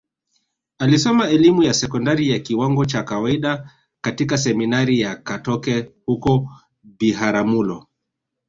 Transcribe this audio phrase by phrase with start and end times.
[0.79, 6.49] Alisoma elimu ya sekondari ya kiwango cha kawaida katika Seminari ya Katoke huko
[6.83, 7.87] Biharamulo